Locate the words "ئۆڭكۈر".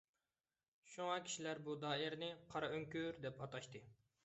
2.79-3.23